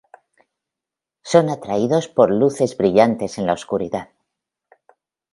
Son 1.31 1.45
atraídos 1.55 2.05
por 2.15 2.29
luces 2.31 2.75
brillantes 2.75 3.37
en 3.37 3.45
la 3.45 3.53
oscuridad. 3.53 4.09